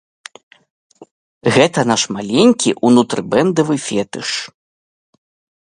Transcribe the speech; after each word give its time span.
Гэта 1.57 1.79
наш 1.91 2.01
маленькі 2.17 2.75
унутрыбэндавы 2.89 3.75
фетыш. 3.87 4.29